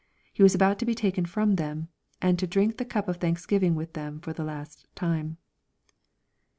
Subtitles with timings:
[0.33, 1.89] He was about to be taken fruni them,
[2.23, 5.37] and to drink the cup of thanksgiving with them for the last time.